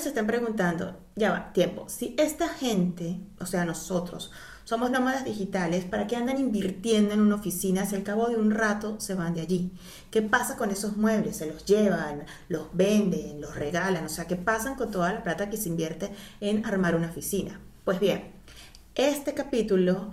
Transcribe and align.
se 0.00 0.08
estén 0.08 0.26
preguntando, 0.26 0.98
ya 1.16 1.30
va, 1.30 1.52
tiempo, 1.52 1.88
si 1.88 2.14
esta 2.18 2.48
gente, 2.48 3.20
o 3.40 3.46
sea, 3.46 3.64
nosotros, 3.64 4.30
somos 4.64 4.90
nómadas 4.90 5.24
digitales, 5.24 5.86
¿para 5.86 6.06
qué 6.06 6.16
andan 6.16 6.38
invirtiendo 6.38 7.14
en 7.14 7.20
una 7.20 7.36
oficina 7.36 7.86
si 7.86 7.96
al 7.96 8.02
cabo 8.02 8.28
de 8.28 8.36
un 8.36 8.50
rato 8.50 9.00
se 9.00 9.14
van 9.14 9.32
de 9.32 9.40
allí? 9.40 9.72
¿Qué 10.10 10.20
pasa 10.20 10.56
con 10.56 10.70
esos 10.70 10.96
muebles? 10.98 11.38
¿Se 11.38 11.46
los 11.46 11.64
llevan, 11.64 12.24
los 12.48 12.66
venden, 12.74 13.40
los 13.40 13.56
regalan? 13.56 14.04
O 14.04 14.10
sea, 14.10 14.26
¿qué 14.26 14.36
pasan 14.36 14.74
con 14.74 14.90
toda 14.90 15.10
la 15.12 15.22
plata 15.22 15.48
que 15.48 15.56
se 15.56 15.70
invierte 15.70 16.12
en 16.40 16.66
armar 16.66 16.94
una 16.96 17.08
oficina? 17.08 17.58
Pues 17.84 17.98
bien, 17.98 18.30
este 18.94 19.32
capítulo 19.32 20.12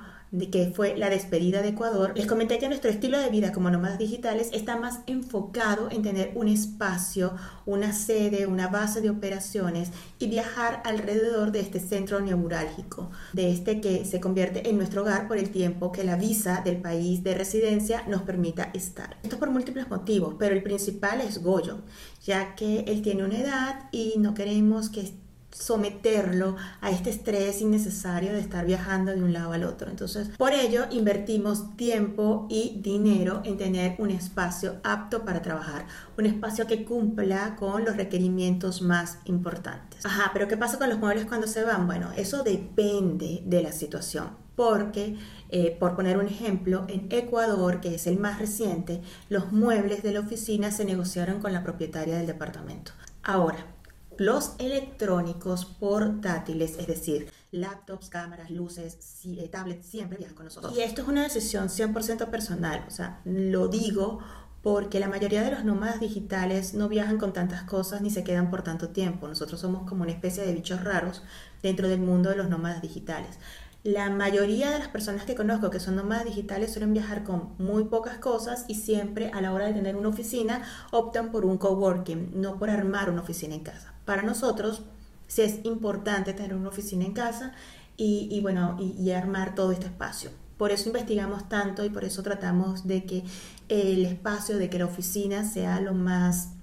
que 0.52 0.72
fue 0.76 0.98
la 0.98 1.10
despedida 1.10 1.62
de 1.62 1.70
Ecuador, 1.70 2.14
les 2.16 2.26
comenté 2.26 2.58
que 2.58 2.68
nuestro 2.68 2.90
estilo 2.90 3.18
de 3.20 3.30
vida 3.30 3.52
como 3.52 3.70
nómadas 3.70 3.98
digitales 3.98 4.50
está 4.54 4.76
más 4.76 5.00
enfocado 5.08 5.90
en 5.92 6.02
tener 6.02 6.32
un 6.36 6.48
espacio, 6.48 7.36
una 7.66 7.94
sede, 7.94 8.46
una 8.46 8.68
base 8.68 9.02
de 9.02 9.10
operaciones 9.10 9.92
y 10.20 10.28
viajar 10.28 10.82
alrededor 10.84 11.52
de 11.52 11.62
este 11.62 11.80
centro 11.80 12.20
neurálgico, 12.20 13.12
de 13.34 13.52
este 13.52 13.82
que 13.82 14.06
se 14.06 14.20
convierte 14.20 14.70
en 14.70 14.78
nuestro 14.78 15.04
hogar 15.04 15.28
por 15.28 15.38
el 15.38 15.50
tiempo 15.50 15.92
que 15.92 16.04
la 16.04 16.16
visa 16.16 16.62
del 16.66 16.78
país 16.78 17.24
de 17.24 17.36
residencia 17.36 18.04
nos 18.08 18.24
permita 18.24 18.72
estar. 18.74 19.18
Esto 19.24 19.40
por 19.40 19.50
múltiples 19.50 19.90
motivos, 19.90 20.36
pero 20.38 20.56
el 20.56 20.64
principal 20.64 21.22
es 21.22 21.42
Goyo, 21.42 21.80
ya 22.26 22.56
que 22.56 22.80
él 22.88 23.02
tiene 23.02 23.24
una 23.24 23.40
edad 23.40 23.90
y 23.92 24.16
no 24.18 24.34
queremos 24.34 24.90
que 24.90 25.25
someterlo 25.58 26.56
a 26.82 26.92
este 26.92 27.10
estrés 27.10 27.62
innecesario 27.62 28.34
de 28.34 28.40
estar 28.40 28.66
viajando 28.66 29.14
de 29.14 29.24
un 29.24 29.34
lado 29.34 29.54
al 29.54 29.64
otro. 29.64 29.90
Entonces, 29.90 30.30
por 30.38 30.54
ello, 30.54 30.86
invertimos 30.92 31.76
tiempo 31.78 32.46
y 32.50 32.80
dinero 32.82 33.42
en 33.46 33.58
tener 33.58 33.96
un 34.00 34.12
espacio 34.12 34.76
apto 34.84 35.24
para 35.24 35.42
trabajar, 35.42 35.86
un 36.18 36.26
espacio 36.26 36.68
que 36.68 36.84
cumpla 36.84 37.56
con 37.56 37.86
los 37.86 37.96
requerimientos 37.96 38.82
más 38.82 39.20
importantes. 39.26 40.06
Ajá, 40.06 40.32
pero 40.34 40.48
¿qué 40.48 40.58
pasa 40.58 40.78
con 40.78 40.90
los 40.90 41.00
muebles 41.00 41.26
cuando 41.26 41.48
se 41.48 41.64
van? 41.64 41.88
Bueno, 41.88 42.12
eso 42.18 42.44
depende 42.44 43.42
de 43.46 43.62
la 43.64 43.72
situación 43.72 44.46
porque, 44.56 45.18
eh, 45.50 45.76
por 45.78 45.96
poner 45.96 46.18
un 46.18 46.28
ejemplo, 46.28 46.86
en 46.88 47.08
Ecuador, 47.10 47.82
que 47.82 47.96
es 47.96 48.08
el 48.08 48.18
más 48.18 48.40
reciente, 48.40 49.02
los 49.30 49.52
muebles 49.52 50.02
de 50.02 50.14
la 50.14 50.22
oficina 50.22 50.72
se 50.72 50.86
negociaron 50.86 51.42
con 51.42 51.52
la 51.52 51.62
propietaria 51.62 52.16
del 52.16 52.28
departamento. 52.28 52.94
Ahora, 53.22 53.75
los 54.18 54.54
electrónicos 54.60 55.66
portátiles, 55.66 56.78
es 56.78 56.88
decir, 56.88 57.32
laptops, 57.52 58.10
cámaras, 58.10 58.50
luces, 58.52 58.98
eh, 59.26 59.48
tablets, 59.50 59.86
siempre 59.86 60.18
viajan 60.18 60.36
con 60.36 60.46
nosotros. 60.46 60.76
Y 60.78 60.82
esto 60.82 61.02
es 61.02 61.08
una 61.08 61.24
decisión 61.24 61.70
100% 61.70 62.30
personal, 62.30 62.86
o 62.88 62.92
sea, 62.92 63.22
lo 63.26 63.68
digo 63.68 64.20
porque 64.66 65.00
la 65.00 65.08
mayoría 65.08 65.44
de 65.44 65.52
los 65.52 65.64
nómadas 65.64 66.00
digitales 66.00 66.74
no 66.74 66.90
viajan 66.90 67.20
con 67.20 67.34
tantas 67.34 67.62
cosas 67.66 68.02
ni 68.02 68.10
se 68.10 68.24
quedan 68.24 68.50
por 68.50 68.64
tanto 68.64 68.90
tiempo. 68.90 69.28
Nosotros 69.28 69.60
somos 69.60 69.88
como 69.88 70.02
una 70.02 70.12
especie 70.12 70.44
de 70.44 70.56
bichos 70.56 70.84
raros 70.84 71.22
dentro 71.62 71.88
del 71.88 72.00
mundo 72.00 72.32
de 72.32 72.38
los 72.38 72.50
nómadas 72.50 72.82
digitales. 72.82 73.38
La 73.86 74.10
mayoría 74.10 74.72
de 74.72 74.80
las 74.80 74.88
personas 74.88 75.26
que 75.26 75.36
conozco 75.36 75.70
que 75.70 75.80
son 75.80 75.96
nómadas 75.96 76.26
digitales 76.26 76.72
suelen 76.72 76.92
viajar 76.92 77.24
con 77.24 77.54
muy 77.60 77.84
pocas 77.84 78.18
cosas 78.18 78.66
y 78.68 78.74
siempre 78.74 79.30
a 79.32 79.42
la 79.42 79.54
hora 79.54 79.68
de 79.68 79.74
tener 79.74 79.96
una 79.96 80.10
oficina 80.10 80.64
optan 80.90 81.32
por 81.32 81.46
un 81.46 81.60
coworking, 81.60 82.32
no 82.34 82.58
por 82.58 82.72
armar 82.72 83.12
una 83.12 83.22
oficina 83.22 83.54
en 83.54 83.60
casa. 83.60 83.94
Para 84.04 84.24
nosotros 84.24 84.82
sí 85.28 85.44
es 85.44 85.60
importante 85.66 86.34
tener 86.34 86.56
una 86.56 86.70
oficina 86.70 87.06
en 87.06 87.14
casa 87.14 87.54
y, 87.96 88.40
bueno, 88.42 88.76
y, 88.80 89.12
armar 89.12 89.54
todo 89.54 89.72
este 89.72 89.86
espacio. 89.86 90.32
Por 90.58 90.72
eso 90.72 90.90
investigamos 90.90 91.48
tanto 91.48 91.86
y 91.86 91.90
por 91.90 92.06
eso 92.06 92.24
tratamos 92.24 92.88
de 92.88 93.06
que 93.06 93.24
el 93.70 94.04
espacio, 94.08 94.58
de 94.58 94.68
que 94.68 94.80
la 94.80 94.86
oficina 94.86 95.48
sea 95.48 95.80
lo 95.80 95.94
más 95.94 96.54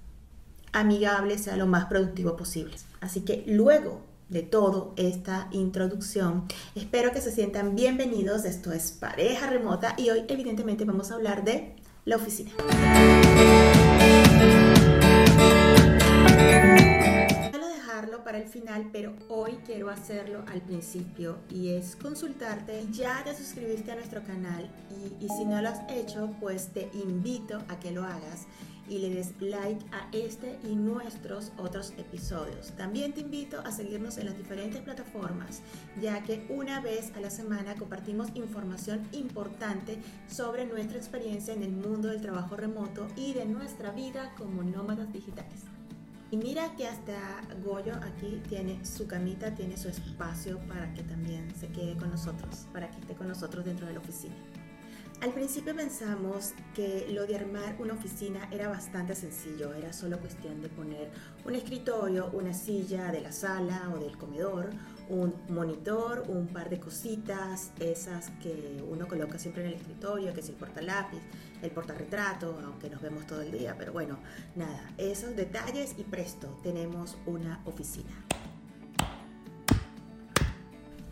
amigable, 0.73 1.39
sea 1.39 1.57
lo 1.57 1.69
más 1.69 1.85
productivo 1.85 2.37
posible. 2.37 2.75
Así 3.01 3.21
que 3.21 3.45
luego 3.47 4.12
de 4.33 4.43
todo 4.43 4.95
esta 4.97 5.49
introducción. 5.53 6.45
Espero 6.75 7.13
que 7.13 7.21
se 7.21 7.31
sientan 7.31 7.77
bienvenidos. 7.77 8.45
Esto 8.47 8.73
es 8.73 8.93
Pareja 8.93 9.51
Remota 9.51 9.95
y 9.99 10.09
hoy 10.11 10.25
evidentemente 10.27 10.85
vamos 10.85 11.11
a 11.11 11.15
hablar 11.15 11.45
de 11.45 11.77
la 12.07 12.17
oficina. 12.17 12.51
Para 18.25 18.39
el 18.45 18.49
final, 18.49 18.89
pero 18.93 19.13
hoy 19.29 19.59
quiero 19.67 19.91
hacerlo 19.91 20.43
al 20.51 20.63
principio 20.63 21.37
y 21.51 21.69
es 21.69 21.97
consultarte. 21.97 22.87
Ya 22.91 23.23
te 23.25 23.37
suscribiste 23.37 23.93
a 23.93 23.97
nuestro 23.97 24.23
canal 24.23 24.71
y 25.21 25.29
si 25.29 25.45
no 25.45 25.61
lo 25.61 25.69
has 25.69 25.81
hecho, 25.91 26.31
pues 26.41 26.69
te 26.69 26.89
invito 26.95 27.59
a 27.69 27.79
que 27.79 27.91
lo 27.91 28.05
hagas 28.05 28.47
y 28.93 28.99
le 28.99 29.09
des 29.09 29.33
like 29.41 29.83
a 29.91 30.07
este 30.13 30.59
y 30.65 30.77
nuestros 30.77 31.51
otros 31.57 31.95
episodios. 31.97 32.73
También 32.77 33.15
te 33.15 33.23
invito 33.23 33.59
a 33.61 33.73
seguirnos 33.73 34.19
en 34.19 34.27
las 34.27 34.37
diferentes 34.37 34.83
plataformas, 34.83 35.63
ya 36.01 36.23
que 36.23 36.47
una 36.51 36.81
vez 36.81 37.11
a 37.17 37.21
la 37.21 37.31
semana 37.31 37.75
compartimos 37.77 38.29
información 38.35 39.09
importante 39.13 39.99
sobre 40.29 40.67
nuestra 40.67 40.99
experiencia 40.99 41.55
en 41.55 41.63
el 41.63 41.73
mundo 41.73 42.09
del 42.09 42.21
trabajo 42.21 42.55
remoto 42.55 43.09
y 43.17 43.33
de 43.33 43.47
nuestra 43.47 43.93
vida 43.93 44.35
como 44.37 44.63
nómadas 44.63 45.11
digitales. 45.11 45.63
Y 46.31 46.37
mira 46.37 46.77
que 46.77 46.87
hasta 46.87 47.43
Goyo 47.65 47.95
aquí 47.97 48.43
tiene 48.47 48.85
su 48.85 49.07
camita, 49.07 49.55
tiene 49.55 49.79
su 49.79 49.89
espacio 49.89 50.59
para 50.69 50.93
que 50.93 51.03
también 51.03 51.51
se 51.59 51.69
quede 51.69 51.97
con 51.97 52.11
nosotros, 52.11 52.67
para 52.75 52.91
que 52.91 53.01
esté 53.01 53.15
con 53.15 53.29
nosotros 53.29 53.65
dentro 53.65 53.87
de 53.87 53.95
la 53.95 54.01
oficina. 54.01 54.35
Al 55.23 55.33
principio 55.33 55.77
pensamos 55.77 56.53
que 56.75 57.07
lo 57.11 57.29
de 57.29 57.37
armar 57.37 57.77
una 57.79 57.95
oficina 57.95 58.49
era 58.51 58.67
bastante 58.67 59.15
sencillo, 59.15 59.73
era 59.73 59.93
solo 59.93 60.19
cuestión 60.19 60.61
de 60.61 60.69
poner 60.69 61.13
un 61.45 61.55
escritorio, 61.55 62.29
una 62.33 62.53
silla 62.53 63.13
de 63.13 63.21
la 63.21 63.31
sala 63.31 63.93
o 63.95 64.01
del 64.01 64.19
comedor, 64.19 64.71
un 65.09 65.33
monitor, 65.49 66.25
un 66.27 66.49
par 66.49 66.69
de 66.71 66.81
cositas, 66.81 67.71
esas 67.79 68.31
que 68.43 68.85
uno 68.91 69.07
coloca 69.07 69.39
siempre 69.39 69.63
en 69.63 69.69
el 69.69 69.75
escritorio, 69.77 70.35
que 70.35 70.41
es 70.41 70.49
el 70.49 70.57
portalápiz, 70.57 71.21
el 71.63 71.71
portarretrato, 71.71 72.61
aunque 72.65 72.91
nos 72.91 73.01
vemos 73.01 73.25
todo 73.25 73.43
el 73.43 73.53
día, 73.53 73.77
pero 73.79 73.93
bueno, 73.93 74.19
nada, 74.57 74.91
esos 74.99 75.37
detalles 75.37 75.95
y 75.99 76.03
presto, 76.03 76.59
tenemos 76.65 77.17
una 77.27 77.63
oficina. 77.65 78.11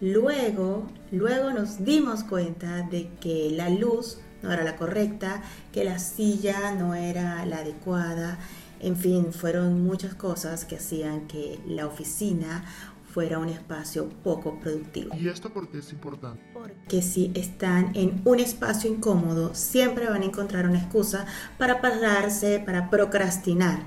Luego, 0.01 0.87
luego 1.11 1.51
nos 1.51 1.85
dimos 1.85 2.25
cuenta 2.25 2.83
de 2.83 3.11
que 3.21 3.51
la 3.51 3.69
luz 3.69 4.19
no 4.43 4.51
era 4.51 4.65
la 4.65 4.77
correcta, 4.77 5.43
que 5.73 5.85
la 5.85 5.99
silla 5.99 6.73
no 6.73 6.95
era 6.95 7.45
la 7.45 7.59
adecuada, 7.59 8.39
en 8.81 8.97
fin, 8.97 9.33
fueron 9.33 9.85
muchas 9.85 10.15
cosas 10.15 10.65
que 10.65 10.77
hacían 10.77 11.27
que 11.27 11.61
la 11.67 11.87
oficina 11.87 12.65
fuera 13.13 13.39
un 13.39 13.49
espacio 13.49 14.09
poco 14.23 14.59
productivo. 14.59 15.15
¿Y 15.17 15.29
esto 15.29 15.53
por 15.53 15.69
qué 15.69 15.79
es 15.79 15.93
importante? 15.93 16.41
Porque 16.55 17.03
si 17.03 17.31
están 17.35 17.95
en 17.95 18.23
un 18.25 18.41
espacio 18.41 18.91
incómodo, 18.91 19.55
siempre 19.55 20.09
van 20.09 20.23
a 20.23 20.27
encontrar 20.27 20.67
una 20.67 20.79
excusa 20.79 21.27
para 21.59 21.83
pararse, 21.83 22.63
para 22.65 22.89
procrastinar 22.89 23.83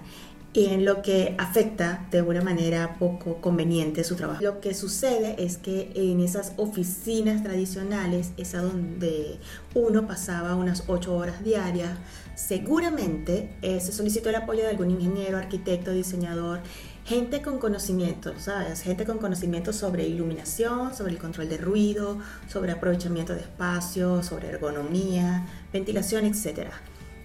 en 0.53 0.85
lo 0.85 1.01
que 1.01 1.35
afecta 1.39 2.05
de 2.11 2.21
una 2.21 2.41
manera 2.41 2.95
poco 2.99 3.41
conveniente 3.41 4.03
su 4.03 4.15
trabajo. 4.15 4.43
Lo 4.43 4.61
que 4.61 4.73
sucede 4.73 5.35
es 5.43 5.57
que 5.57 5.91
en 5.95 6.19
esas 6.19 6.53
oficinas 6.57 7.41
tradicionales 7.43 8.31
es 8.37 8.53
a 8.53 8.61
donde 8.61 9.39
uno 9.73 10.07
pasaba 10.07 10.55
unas 10.55 10.83
ocho 10.87 11.15
horas 11.15 11.43
diarias. 11.43 11.97
Seguramente 12.35 13.55
eh, 13.61 13.79
se 13.79 13.91
solicitó 13.91 14.29
el 14.29 14.35
apoyo 14.35 14.61
de 14.61 14.69
algún 14.69 14.91
ingeniero, 14.91 15.37
arquitecto, 15.37 15.91
diseñador, 15.91 16.59
gente 17.05 17.41
con 17.41 17.57
conocimiento, 17.57 18.33
¿sabes? 18.37 18.81
Gente 18.81 19.05
con 19.05 19.17
conocimiento 19.17 19.73
sobre 19.73 20.07
iluminación, 20.07 20.95
sobre 20.95 21.13
el 21.13 21.17
control 21.17 21.49
de 21.49 21.57
ruido, 21.57 22.19
sobre 22.47 22.71
aprovechamiento 22.71 23.33
de 23.33 23.41
espacio, 23.41 24.21
sobre 24.21 24.49
ergonomía, 24.49 25.47
ventilación, 25.71 26.25
etc. 26.25 26.69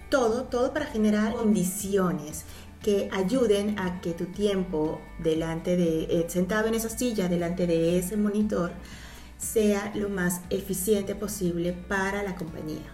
Todo, 0.09 0.43
todo 0.45 0.73
para 0.73 0.87
generar 0.87 1.33
condiciones 1.33 2.45
que 2.81 3.09
ayuden 3.11 3.77
a 3.79 4.01
que 4.01 4.13
tu 4.13 4.25
tiempo 4.25 5.01
delante 5.19 5.75
de, 5.75 6.03
eh, 6.03 6.25
sentado 6.29 6.67
en 6.67 6.75
esa 6.75 6.89
silla, 6.89 7.27
delante 7.27 7.67
de 7.67 7.97
ese 7.97 8.15
monitor, 8.15 8.71
sea 9.37 9.91
lo 9.95 10.09
más 10.09 10.41
eficiente 10.49 11.15
posible 11.15 11.73
para 11.73 12.23
la 12.23 12.35
compañía. 12.35 12.93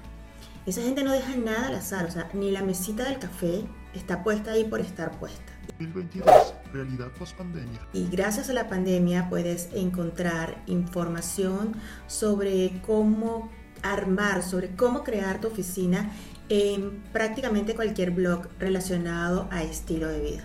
Esa 0.66 0.82
gente 0.82 1.04
no 1.04 1.12
deja 1.12 1.36
nada 1.36 1.68
al 1.68 1.76
azar, 1.76 2.06
o 2.06 2.12
sea, 2.12 2.30
ni 2.34 2.50
la 2.50 2.64
mesita 2.64 3.04
del 3.04 3.20
café 3.20 3.64
está 3.94 4.24
puesta 4.24 4.52
ahí 4.52 4.64
por 4.64 4.82
estar 4.82 5.20
puesta. 5.20 5.54
2022, 5.80 6.54
realidad 6.74 7.12
post 7.20 7.36
pandemia. 7.38 7.80
Y 7.94 8.08
gracias 8.08 8.50
a 8.50 8.54
la 8.54 8.68
pandemia 8.68 9.30
puedes 9.30 9.70
encontrar 9.74 10.64
información 10.66 11.74
sobre 12.08 12.82
cómo 12.86 13.52
armar, 13.84 14.42
sobre 14.42 14.76
cómo 14.76 15.04
crear 15.04 15.40
tu 15.40 15.48
oficina 15.48 16.10
en 16.50 17.04
prácticamente 17.12 17.76
cualquier 17.76 18.12
blog 18.12 18.48
relacionado 18.60 19.48
a 19.52 19.64
estilo 19.64 20.08
de 20.08 20.20
vida 20.20 20.44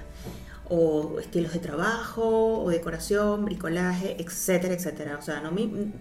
o 0.70 1.19
estilos 1.19 1.52
de 1.52 1.58
trabajo 1.58 2.62
o 2.62 2.70
decoración, 2.70 3.44
bricolaje, 3.44 4.17
etcétera, 4.23 4.75
etcétera. 4.75 5.19
O 5.19 5.23
sea, 5.23 5.41
no, 5.41 5.50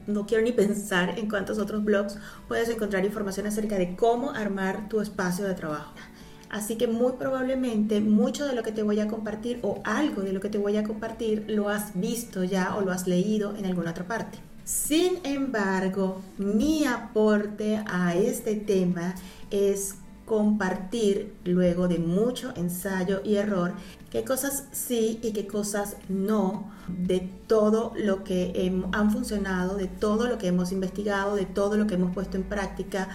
no 0.05 0.25
quiero 0.27 0.43
ni 0.43 0.51
pensar 0.51 1.17
en 1.17 1.27
cuántos 1.27 1.57
otros 1.57 1.83
blogs 1.83 2.17
puedes 2.47 2.69
encontrar 2.69 3.03
información 3.03 3.47
acerca 3.47 3.77
de 3.77 3.95
cómo 3.95 4.29
armar 4.29 4.87
tu 4.87 5.01
espacio 5.01 5.45
de 5.45 5.55
trabajo. 5.55 5.93
Así 6.51 6.77
que 6.77 6.87
muy 6.87 7.13
probablemente 7.13 7.99
mucho 7.99 8.47
de 8.47 8.53
lo 8.53 8.63
que 8.63 8.71
te 8.71 8.83
voy 8.83 8.99
a 8.99 9.07
compartir 9.07 9.59
o 9.63 9.81
algo 9.83 10.21
de 10.21 10.33
lo 10.33 10.39
que 10.39 10.49
te 10.49 10.57
voy 10.59 10.77
a 10.77 10.83
compartir 10.83 11.45
lo 11.47 11.69
has 11.69 11.99
visto 11.99 12.43
ya 12.43 12.75
o 12.75 12.81
lo 12.81 12.91
has 12.91 13.07
leído 13.07 13.55
en 13.55 13.65
alguna 13.65 13.91
otra 13.91 14.07
parte. 14.07 14.39
Sin 14.69 15.17
embargo, 15.23 16.21
mi 16.37 16.85
aporte 16.85 17.83
a 17.87 18.13
este 18.13 18.53
tema 18.53 19.15
es 19.49 19.95
compartir 20.25 21.33
luego 21.43 21.87
de 21.87 21.97
mucho 21.97 22.53
ensayo 22.55 23.21
y 23.25 23.37
error 23.37 23.73
qué 24.11 24.23
cosas 24.23 24.65
sí 24.71 25.19
y 25.23 25.31
qué 25.33 25.47
cosas 25.47 25.95
no 26.07 26.71
de 26.87 27.27
todo 27.47 27.93
lo 27.95 28.23
que 28.23 28.71
han 28.91 29.11
funcionado, 29.11 29.75
de 29.75 29.87
todo 29.87 30.27
lo 30.27 30.37
que 30.37 30.45
hemos 30.45 30.71
investigado, 30.71 31.35
de 31.35 31.45
todo 31.47 31.75
lo 31.75 31.87
que 31.87 31.95
hemos 31.95 32.13
puesto 32.13 32.37
en 32.37 32.43
práctica 32.43 33.09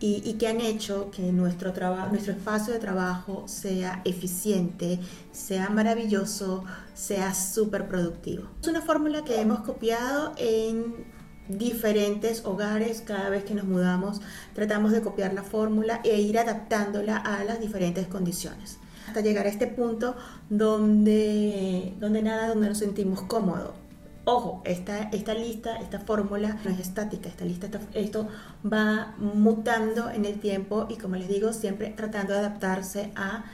y, 0.00 0.34
que 0.34 0.48
han 0.48 0.60
hecho 0.60 1.10
que 1.10 1.32
nuestro, 1.32 1.72
trabajo, 1.72 2.10
nuestro 2.10 2.32
espacio 2.32 2.74
de 2.74 2.78
trabajo 2.78 3.44
sea 3.46 4.02
eficiente, 4.04 4.98
sea 5.32 5.70
maravilloso, 5.70 6.64
sea 6.92 7.32
súper 7.32 7.88
productivo. 7.88 8.48
Es 8.60 8.68
una 8.68 8.82
fórmula 8.82 9.24
que 9.24 9.40
hemos 9.40 9.60
copiado 9.60 10.34
en 10.36 11.06
diferentes 11.48 12.44
hogares 12.44 13.02
cada 13.06 13.30
vez 13.30 13.44
que 13.44 13.54
nos 13.54 13.64
mudamos. 13.64 14.20
Tratamos 14.54 14.92
de 14.92 15.00
copiar 15.00 15.32
la 15.32 15.42
fórmula 15.42 16.00
e 16.04 16.20
ir 16.20 16.38
adaptándola 16.38 17.16
a 17.16 17.44
las 17.44 17.60
diferentes 17.60 18.06
condiciones 18.06 18.78
hasta 19.06 19.20
llegar 19.20 19.44
a 19.44 19.50
este 19.50 19.66
punto 19.66 20.16
donde, 20.48 21.94
donde 22.00 22.22
nada, 22.22 22.48
donde 22.48 22.68
nos 22.68 22.78
sentimos 22.78 23.20
cómodos 23.22 23.83
Ojo, 24.26 24.62
esta, 24.64 25.10
esta 25.10 25.34
lista, 25.34 25.76
esta 25.76 26.00
fórmula 26.00 26.58
no 26.64 26.70
es 26.70 26.78
estática, 26.78 27.28
esta 27.28 27.44
lista, 27.44 27.68
esto 27.92 28.28
va 28.64 29.14
mutando 29.18 30.08
en 30.08 30.24
el 30.24 30.40
tiempo 30.40 30.86
y 30.88 30.96
como 30.96 31.16
les 31.16 31.28
digo, 31.28 31.52
siempre 31.52 31.90
tratando 31.90 32.32
de 32.32 32.38
adaptarse 32.38 33.12
a 33.16 33.44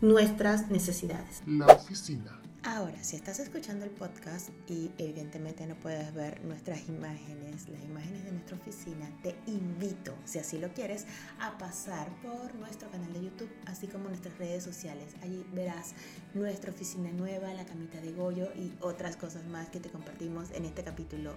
nuestras 0.00 0.70
necesidades. 0.70 1.42
La 1.46 1.66
oficina. 1.66 2.38
Ahora, 2.68 3.00
si 3.00 3.14
estás 3.14 3.38
escuchando 3.38 3.84
el 3.84 3.92
podcast 3.92 4.48
y 4.66 4.90
evidentemente 4.98 5.64
no 5.68 5.76
puedes 5.76 6.12
ver 6.12 6.44
nuestras 6.44 6.88
imágenes, 6.88 7.68
las 7.68 7.80
imágenes 7.84 8.24
de 8.24 8.32
nuestra 8.32 8.56
oficina, 8.56 9.08
te 9.22 9.36
invito, 9.46 10.12
si 10.24 10.40
así 10.40 10.58
lo 10.58 10.72
quieres, 10.72 11.06
a 11.38 11.56
pasar 11.58 12.08
por 12.22 12.52
nuestro 12.56 12.90
canal 12.90 13.12
de 13.12 13.22
YouTube, 13.22 13.50
así 13.66 13.86
como 13.86 14.08
nuestras 14.08 14.36
redes 14.38 14.64
sociales. 14.64 15.14
Allí 15.22 15.46
verás 15.54 15.94
nuestra 16.34 16.72
oficina 16.72 17.12
nueva, 17.12 17.54
la 17.54 17.64
camita 17.64 18.00
de 18.00 18.10
Goyo 18.10 18.52
y 18.56 18.72
otras 18.80 19.16
cosas 19.16 19.46
más 19.46 19.68
que 19.68 19.78
te 19.78 19.88
compartimos 19.88 20.50
en 20.50 20.64
este 20.64 20.82
capítulo 20.82 21.36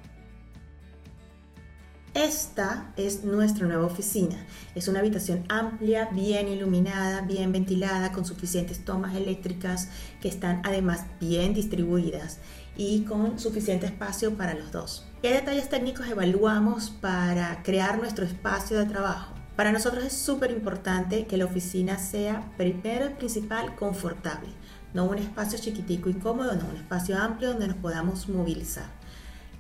esta 2.14 2.92
es 2.98 3.24
nuestra 3.24 3.68
nueva 3.68 3.86
oficina. 3.86 4.36
Es 4.76 4.88
una 4.88 5.00
habitación 5.00 5.44
amplia, 5.48 6.10
bien 6.12 6.48
iluminada, 6.48 7.22
bien 7.22 7.52
ventilada, 7.52 8.12
con 8.12 8.26
suficientes 8.26 8.84
tomas 8.84 9.16
eléctricas 9.16 9.90
que 10.22 10.28
están 10.28 10.62
además 10.66 11.06
bien 11.20 11.54
distribuidas 11.54 12.40
y 12.76 13.02
con 13.02 13.40
suficiente 13.40 13.86
espacio 13.86 14.36
para 14.36 14.54
los 14.54 14.72
dos. 14.72 15.06
¿Qué 15.22 15.34
detalles 15.34 15.70
técnicos 15.70 16.08
evaluamos 16.08 16.90
para 16.90 17.62
crear 17.62 18.00
nuestro 18.00 18.26
espacio 18.26 18.80
de 18.80 18.86
trabajo? 18.86 19.34
Para 19.56 19.72
nosotros 19.74 20.06
es 20.06 20.14
súper 20.14 20.52
importante 20.52 21.28
que 21.28 21.36
la 21.36 21.46
oficina 21.46 22.00
sea 22.00 22.50
primero 22.56 23.08
y 23.08 23.14
principal 23.16 23.76
confortable, 23.76 24.50
no 24.94 25.04
un 25.04 25.18
espacio 25.18 25.60
chiquitico 25.60 26.10
incómodo, 26.10 26.56
no 26.56 26.70
un 26.70 26.78
espacio 26.78 27.18
amplio 27.18 27.50
donde 27.50 27.68
nos 27.68 27.78
podamos 27.78 28.30
movilizar. 28.30 28.99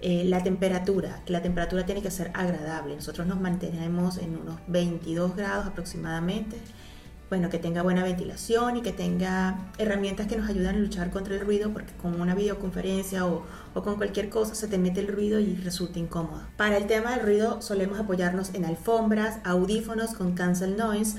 Eh, 0.01 0.23
la 0.25 0.41
temperatura, 0.43 1.21
que 1.25 1.33
la 1.33 1.41
temperatura 1.41 1.85
tiene 1.85 2.01
que 2.01 2.09
ser 2.09 2.31
agradable. 2.33 2.95
Nosotros 2.95 3.27
nos 3.27 3.41
mantenemos 3.41 4.17
en 4.17 4.37
unos 4.37 4.59
22 4.67 5.35
grados 5.35 5.67
aproximadamente. 5.67 6.57
Bueno, 7.29 7.49
que 7.49 7.59
tenga 7.59 7.83
buena 7.83 8.03
ventilación 8.03 8.77
y 8.77 8.81
que 8.81 8.91
tenga 8.91 9.71
herramientas 9.77 10.25
que 10.25 10.35
nos 10.35 10.49
ayudan 10.49 10.75
a 10.75 10.79
luchar 10.79 11.11
contra 11.11 11.35
el 11.35 11.41
ruido, 11.41 11.71
porque 11.71 11.93
con 11.93 12.19
una 12.19 12.33
videoconferencia 12.33 13.27
o, 13.27 13.45
o 13.75 13.83
con 13.83 13.97
cualquier 13.97 14.29
cosa 14.29 14.55
se 14.55 14.67
te 14.67 14.79
mete 14.79 14.99
el 15.01 15.07
ruido 15.07 15.39
y 15.39 15.55
resulta 15.55 15.99
incómodo. 15.99 16.41
Para 16.57 16.77
el 16.77 16.87
tema 16.87 17.11
del 17.11 17.25
ruido 17.25 17.61
solemos 17.61 17.99
apoyarnos 17.99 18.55
en 18.55 18.65
alfombras, 18.65 19.39
audífonos 19.43 20.13
con 20.15 20.33
cancel 20.33 20.75
noise, 20.75 21.17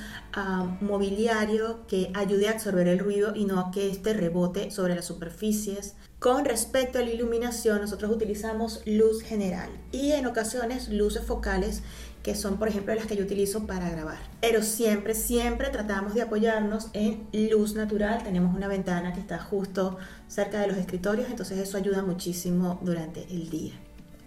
mobiliario 0.80 1.86
que 1.86 2.10
ayude 2.14 2.48
a 2.48 2.52
absorber 2.52 2.88
el 2.88 2.98
ruido 2.98 3.34
y 3.36 3.44
no 3.44 3.70
que 3.70 3.88
este 3.88 4.12
rebote 4.12 4.72
sobre 4.72 4.96
las 4.96 5.04
superficies. 5.04 5.94
Con 6.18 6.44
respecto 6.44 6.98
a 6.98 7.02
la 7.02 7.10
iluminación, 7.10 7.80
nosotros 7.80 8.10
utilizamos 8.10 8.82
luz 8.84 9.22
general 9.22 9.70
y 9.90 10.12
en 10.12 10.26
ocasiones 10.26 10.90
luces 10.90 11.24
focales 11.24 11.82
que 12.22 12.34
son 12.34 12.58
por 12.58 12.68
ejemplo 12.68 12.94
las 12.94 13.06
que 13.06 13.16
yo 13.16 13.24
utilizo 13.24 13.66
para 13.66 13.88
grabar. 13.90 14.18
Pero 14.40 14.62
siempre, 14.62 15.14
siempre 15.14 15.70
tratamos 15.70 16.14
de 16.14 16.22
apoyarnos 16.22 16.88
en 16.92 17.28
luz 17.50 17.74
natural. 17.74 18.22
Tenemos 18.22 18.54
una 18.54 18.68
ventana 18.68 19.12
que 19.12 19.20
está 19.20 19.38
justo 19.38 19.98
cerca 20.28 20.60
de 20.60 20.68
los 20.68 20.76
escritorios, 20.76 21.28
entonces 21.30 21.58
eso 21.58 21.76
ayuda 21.76 22.02
muchísimo 22.02 22.78
durante 22.82 23.24
el 23.30 23.50
día. 23.50 23.74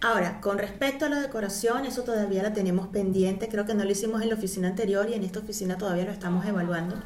Ahora, 0.00 0.40
con 0.40 0.58
respecto 0.58 1.06
a 1.06 1.08
la 1.08 1.20
decoración, 1.20 1.86
eso 1.86 2.02
todavía 2.02 2.42
la 2.42 2.52
tenemos 2.52 2.88
pendiente. 2.88 3.48
Creo 3.48 3.64
que 3.64 3.74
no 3.74 3.84
lo 3.84 3.90
hicimos 3.90 4.20
en 4.20 4.28
la 4.28 4.34
oficina 4.34 4.68
anterior 4.68 5.08
y 5.08 5.14
en 5.14 5.24
esta 5.24 5.38
oficina 5.38 5.78
todavía 5.78 6.04
lo 6.04 6.12
estamos 6.12 6.44
evaluando. 6.44 6.96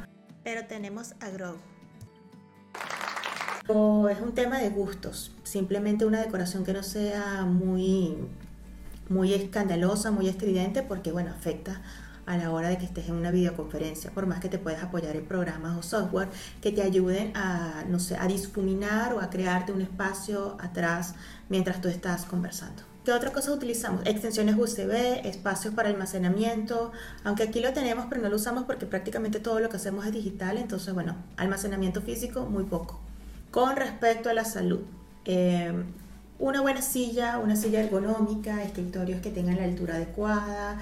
Pero 0.42 0.66
tenemos 0.66 1.12
a 1.20 1.30
o 3.68 4.08
es 4.08 4.18
un 4.20 4.32
tema 4.32 4.58
de 4.58 4.70
gustos, 4.70 5.32
simplemente 5.42 6.06
una 6.06 6.22
decoración 6.22 6.64
que 6.64 6.72
no 6.72 6.82
sea 6.82 7.44
muy, 7.44 8.16
muy 9.08 9.34
escandalosa, 9.34 10.10
muy 10.10 10.28
estridente, 10.28 10.82
porque 10.82 11.12
bueno, 11.12 11.30
afecta 11.30 11.80
a 12.28 12.36
la 12.36 12.50
hora 12.50 12.68
de 12.68 12.76
que 12.76 12.84
estés 12.84 13.08
en 13.08 13.14
una 13.14 13.30
videoconferencia, 13.30 14.10
por 14.10 14.26
más 14.26 14.40
que 14.40 14.50
te 14.50 14.58
puedas 14.58 14.82
apoyar 14.82 15.16
en 15.16 15.24
programas 15.24 15.78
o 15.78 15.82
software 15.82 16.28
que 16.60 16.72
te 16.72 16.82
ayuden 16.82 17.34
a, 17.34 17.84
no 17.88 17.98
sé, 17.98 18.16
a 18.16 18.26
difuminar 18.26 19.14
o 19.14 19.20
a 19.20 19.30
crearte 19.30 19.72
un 19.72 19.80
espacio 19.80 20.58
atrás 20.60 21.14
mientras 21.48 21.80
tú 21.80 21.88
estás 21.88 22.26
conversando. 22.26 22.82
¿Qué 23.02 23.12
otra 23.12 23.32
cosa 23.32 23.50
utilizamos? 23.54 24.02
Extensiones 24.04 24.56
USB, 24.58 25.26
espacios 25.26 25.72
para 25.72 25.88
almacenamiento, 25.88 26.92
aunque 27.24 27.44
aquí 27.44 27.60
lo 27.60 27.72
tenemos 27.72 28.04
pero 28.10 28.20
no 28.20 28.28
lo 28.28 28.36
usamos 28.36 28.64
porque 28.64 28.84
prácticamente 28.84 29.40
todo 29.40 29.60
lo 29.60 29.70
que 29.70 29.76
hacemos 29.76 30.04
es 30.04 30.12
digital, 30.12 30.58
entonces 30.58 30.92
bueno, 30.92 31.16
almacenamiento 31.38 32.02
físico 32.02 32.42
muy 32.42 32.64
poco. 32.64 33.00
Con 33.50 33.76
respecto 33.76 34.28
a 34.28 34.34
la 34.34 34.44
salud, 34.44 34.80
eh, 35.24 35.72
una 36.38 36.60
buena 36.60 36.82
silla, 36.82 37.38
una 37.38 37.56
silla 37.56 37.80
ergonómica, 37.80 38.62
escritorios 38.62 39.20
que 39.20 39.30
tengan 39.30 39.56
la 39.56 39.64
altura 39.64 39.94
adecuada, 39.94 40.78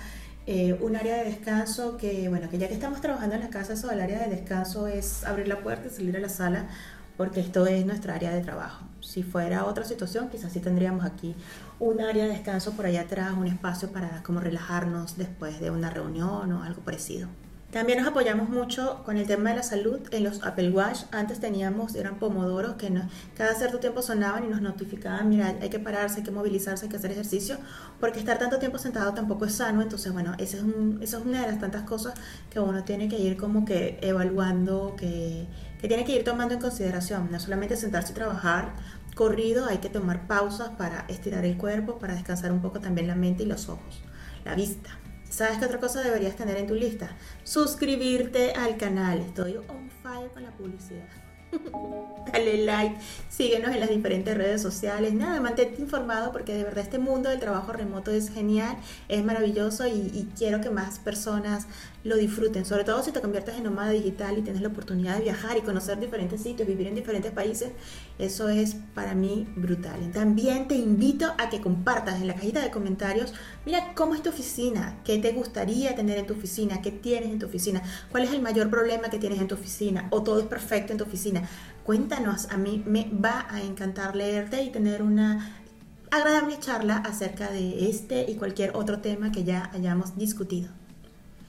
eh, 0.47 0.79
un 0.81 0.97
área 0.97 1.17
de 1.17 1.25
descanso 1.25 1.97
que, 1.97 2.29
bueno, 2.29 2.49
que 2.51 2.59
ya 2.59 2.69
que 2.69 2.75
estamos 2.75 3.01
trabajando 3.01 3.35
en 3.35 3.41
la 3.41 3.51
casa, 3.51 3.73
eso 3.73 3.89
del 3.89 4.01
área 4.01 4.21
de 4.21 4.29
descanso 4.37 4.87
es 4.87 5.25
abrir 5.25 5.49
la 5.49 5.61
puerta 5.61 5.89
y 5.89 5.91
salir 5.91 6.17
a 6.17 6.21
la 6.21 6.29
sala, 6.29 6.69
porque 7.17 7.41
esto 7.41 7.67
es 7.67 7.87
nuestra 7.87 8.15
área 8.15 8.31
de 8.31 8.43
trabajo. 8.43 8.85
Si 9.01 9.23
fuera 9.23 9.65
otra 9.65 9.85
situación, 9.85 10.29
quizás 10.29 10.53
sí 10.53 10.61
tendríamos 10.61 11.05
aquí 11.05 11.35
un 11.81 12.01
área 12.01 12.25
de 12.25 12.31
descanso 12.31 12.73
por 12.73 12.87
allá 12.87 13.03
atrás, 13.03 13.33
un 13.37 13.47
espacio 13.47 13.91
para 13.91 14.23
como 14.23 14.41
relajarnos 14.41 15.17
después 15.17 15.59
de 15.61 15.71
una 15.71 15.91
reunión 15.91 16.53
o 16.53 16.63
algo 16.63 16.83
parecido. 16.83 17.29
También 17.71 17.99
nos 17.99 18.09
apoyamos 18.09 18.49
mucho 18.49 19.03
con 19.05 19.17
el 19.17 19.27
tema 19.27 19.51
de 19.51 19.57
la 19.57 19.63
salud 19.63 19.99
en 20.13 20.23
los 20.23 20.45
Apple 20.45 20.71
Watch. 20.71 21.03
Antes 21.11 21.41
teníamos, 21.41 21.97
eran 21.97 22.19
pomodoros 22.19 22.77
que 22.77 22.93
cada 23.37 23.55
cierto 23.55 23.81
tiempo 23.81 24.03
sonaban 24.03 24.45
y 24.45 24.47
nos 24.47 24.63
notificaban, 24.63 25.29
mira, 25.29 25.55
hay 25.61 25.69
que 25.69 25.81
pararse, 25.81 26.19
hay 26.19 26.23
que 26.23 26.31
movilizarse, 26.31 26.87
hay 26.87 26.91
que 26.91 26.97
hacer 26.97 27.11
ejercicio, 27.11 27.59
porque 27.99 28.21
estar 28.21 28.39
tanto 28.39 28.59
tiempo 28.59 28.79
sentado 28.79 29.13
tampoco 29.15 29.47
es 29.47 29.57
sano. 29.57 29.83
Entonces, 29.83 30.13
bueno, 30.13 30.35
esa 30.39 30.59
es, 30.59 30.65
es 31.01 31.15
una 31.15 31.43
de 31.43 31.49
las 31.49 31.61
tantas 31.61 31.83
cosas 31.83 32.15
que 32.51 32.61
uno 32.61 32.85
tiene 32.85 33.09
que 33.09 33.19
ir 33.19 33.37
como 33.37 33.65
que 33.65 33.99
evaluando, 34.01 34.95
que, 34.97 35.47
que 35.81 35.89
tiene 35.89 36.05
que 36.05 36.13
ir 36.13 36.25
tomando 36.25 36.55
en 36.55 36.61
consideración. 36.61 37.31
No 37.33 37.41
solamente 37.41 37.77
sentarse 37.77 38.13
y 38.13 38.15
trabajar 38.15 38.75
corrido, 39.17 39.67
hay 39.67 39.79
que 39.79 39.89
tomar 39.89 40.27
pausas 40.29 40.71
para 40.79 41.05
estirar 41.09 41.45
el 41.45 41.59
cuerpo, 41.59 41.99
para 41.99 42.15
descansar 42.15 42.53
un 42.53 42.63
poco 42.63 42.81
también 42.81 43.09
la 43.09 43.17
mente 43.17 43.43
y 43.43 43.47
los 43.47 43.69
ojos, 43.69 44.03
la 44.45 44.55
vista. 44.55 44.91
¿Sabes 45.37 45.59
qué 45.59 45.67
otra 45.67 45.79
cosa 45.79 46.03
deberías 46.03 46.35
tener 46.35 46.57
en 46.57 46.67
tu 46.67 46.75
lista? 46.75 47.11
Suscribirte 47.45 48.55
al 48.55 48.79
canal. 48.79 49.19
Estoy 49.19 49.57
on 49.57 49.91
fire 50.03 50.31
con 50.33 50.43
la 50.43 50.51
publicidad. 50.53 51.05
Dale 52.33 52.65
like, 52.65 52.97
síguenos 53.29 53.71
en 53.73 53.81
las 53.81 53.91
diferentes 53.91 54.35
redes 54.35 54.63
sociales. 54.63 55.13
Nada, 55.13 55.39
mantente 55.43 55.83
informado 55.83 56.33
porque 56.33 56.55
de 56.55 56.65
verdad 56.65 56.85
este 56.85 56.99
mundo 56.99 57.29
del 57.29 57.39
trabajo 57.39 57.75
remoto 57.75 58.13
es 58.13 58.31
genial, 58.31 58.79
es 59.09 59.23
maravilloso 59.23 59.87
y, 59.87 60.11
y, 60.15 60.31
quiero 60.39 60.63
que 60.63 60.71
más 60.71 61.01
personas 61.01 61.67
lo 62.07 62.17
disfruten. 62.17 62.65
Sobre 62.65 62.85
todo 62.85 63.03
si 63.03 63.11
te 63.11 63.21
conviertes 63.21 63.57
en 63.57 63.65
nómada 63.65 63.91
digital 63.91 64.39
y 64.39 64.43
tienes 64.43 64.63
la 64.63 64.69
oportunidad 64.69 65.17
de 65.17 65.25
viajar 65.25 65.57
y 65.57 65.63
conocer 65.63 65.99
diferentes 65.99 66.41
sitios, 66.41 66.69
vivir 66.69 66.87
en 66.87 66.95
diferentes 66.95 67.33
países. 67.33 67.71
Eso 68.19 68.49
es 68.49 68.77
para 68.95 69.15
mí 69.15 69.47
brutal. 69.57 70.13
También 70.13 70.69
te 70.69 70.77
invito 70.77 71.35
a 71.37 71.51
que 71.51 71.61
compartas 71.61 72.21
en 72.21 72.29
la 72.29 72.35
cajita 72.35 72.61
de 72.61 72.71
comentarios, 72.71 73.35
mira 73.65 73.93
cómo 73.95 74.15
es 74.15 74.23
tu 74.23 74.31
oficina, 74.31 74.99
qué 75.05 75.19
te 75.19 75.33
gustaría 75.33 75.97
tener 75.97 76.19
en 76.19 76.27
tu 76.27 76.35
oficina, 76.35 76.81
qué 76.81 76.93
tienes 76.93 77.31
en 77.31 77.39
tu 77.39 77.47
oficina, 77.47 77.83
cuál 78.11 78.25
es 78.25 78.33
el 78.33 78.41
mayor 78.41 78.71
problema 78.71 79.11
que 79.11 79.19
tienes 79.19 79.41
en 79.41 79.49
tu 79.49 79.57
oficina 79.57 80.07
o 80.11 80.23
todo 80.23 80.39
es 80.39 80.47
perfecto 80.47 80.93
en 80.93 80.99
tu 80.99 81.05
oficina. 81.05 81.49
Cuéntanos, 81.85 82.49
a 82.51 82.57
mí 82.57 82.83
me 82.87 83.11
va 83.13 83.47
a 83.51 83.63
encantar 83.63 84.15
leerte 84.15 84.63
y 84.63 84.71
tener 84.71 85.03
una 85.03 85.63
agradable 86.11 86.59
charla 86.61 86.99
acerca 86.99 87.51
de 87.51 87.91
este 87.91 88.31
y 88.31 88.37
cualquier 88.37 88.77
otro 88.77 89.01
tema 89.01 89.33
que 89.33 89.45
ya 89.45 89.71
hayamos 89.75 90.17
discutido. 90.17 90.71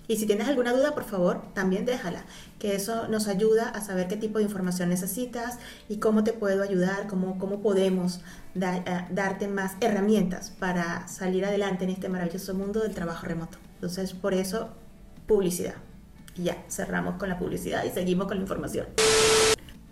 Y 0.07 0.15
si 0.15 0.25
tienes 0.25 0.47
alguna 0.47 0.71
duda, 0.71 0.93
por 0.93 1.03
favor, 1.03 1.41
también 1.53 1.85
déjala, 1.85 2.23
que 2.59 2.75
eso 2.75 3.07
nos 3.09 3.27
ayuda 3.27 3.69
a 3.69 3.81
saber 3.81 4.07
qué 4.07 4.15
tipo 4.15 4.37
de 4.37 4.45
información 4.45 4.89
necesitas 4.89 5.59
y 5.89 5.97
cómo 5.97 6.23
te 6.23 6.31
puedo 6.31 6.63
ayudar, 6.63 7.07
cómo, 7.07 7.37
cómo 7.37 7.61
podemos 7.61 8.21
eh, 8.55 9.05
darte 9.09 9.47
más 9.47 9.73
herramientas 9.81 10.51
para 10.51 11.07
salir 11.09 11.43
adelante 11.45 11.83
en 11.83 11.89
este 11.89 12.07
maravilloso 12.07 12.53
mundo 12.53 12.81
del 12.81 12.95
trabajo 12.95 13.25
remoto. 13.25 13.57
Entonces, 13.75 14.13
por 14.13 14.33
eso, 14.33 14.69
publicidad. 15.27 15.75
Y 16.37 16.43
ya, 16.43 16.63
cerramos 16.69 17.15
con 17.15 17.27
la 17.27 17.37
publicidad 17.37 17.83
y 17.83 17.89
seguimos 17.89 18.27
con 18.27 18.37
la 18.37 18.43
información. 18.43 18.87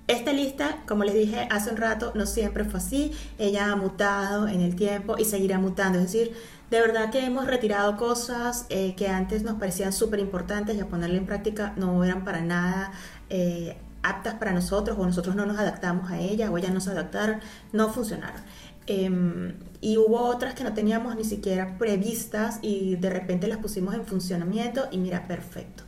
Esta 0.08 0.34
lista, 0.34 0.84
como 0.88 1.04
les 1.04 1.16
dije 1.16 1.48
hace 1.50 1.72
un 1.72 1.78
rato, 1.78 2.12
no 2.14 2.28
siempre 2.28 2.64
fue 2.64 2.80
así. 2.80 3.12
Ella 3.40 3.72
ha 3.72 3.76
mutado 3.76 4.48
en 4.48 4.62
el 4.62 4.76
tiempo 4.76 5.16
y 5.18 5.26
seguirá 5.26 5.58
mutando. 5.58 5.98
Es 5.98 6.12
decir, 6.12 6.36
de 6.75 6.82
verdad 6.82 7.10
que 7.10 7.24
hemos 7.25 7.48
retirado 7.48 7.96
cosas 7.96 8.65
eh, 8.67 8.96
que 8.96 9.08
antes 9.08 9.44
nos 9.44 9.55
parecían 9.55 9.94
súper 9.94 10.20
importantes 10.20 10.75
y 10.75 10.82
a 10.82 10.88
ponerla 10.88 11.15
en 11.15 11.25
práctica 11.25 11.72
no 11.77 12.03
eran 12.03 12.25
para 12.25 12.41
nada 12.41 12.91
eh, 13.29 13.77
aptas 14.03 14.34
para 14.34 14.51
nosotros 14.51 14.98
o 15.00 15.05
nosotros 15.05 15.38
no 15.38 15.46
nos 15.46 15.58
adaptamos 15.58 16.12
a 16.12 16.20
ellas 16.20 16.50
o 16.50 16.58
ellas 16.58 16.74
no 16.74 16.82
se 16.82 16.89
adaptaron, 16.89 17.39
no 17.72 17.94
funcionaron. 17.94 18.41
Em, 18.88 19.53
y 19.79 19.96
hubo 19.98 20.20
otras 20.20 20.53
que 20.53 20.65
no 20.65 20.74
teníamos 20.74 21.15
ni 21.15 21.24
siquiera 21.24 21.77
previstas 21.77 22.60
y 22.62 22.98
de 22.98 23.10
repente 23.10 23.48
las 23.48 23.60
pusimos 23.60 23.96
en 23.96 24.05
funcionamiento 24.05 24.89
y 24.91 24.98
mira, 24.98 25.27
perfecto. 25.27 25.84